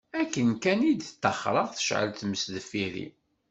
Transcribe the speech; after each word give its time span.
Akken 0.21 0.49
kan 0.63 0.79
i 0.91 0.93
d-ṭṭaxreɣ, 0.93 1.67
tecɛel 1.69 2.09
tmes 2.13 2.43
deffir-i. 2.53 3.07